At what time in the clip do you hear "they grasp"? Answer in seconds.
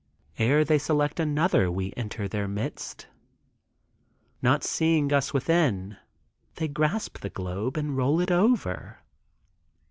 6.55-7.19